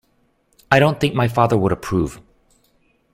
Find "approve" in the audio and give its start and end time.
1.71-2.19